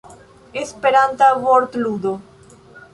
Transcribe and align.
Esperanta 0.61 1.27
vortludo. 1.35 2.13